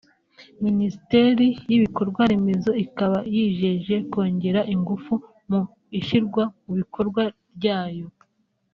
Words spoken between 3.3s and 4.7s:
yijeje kongera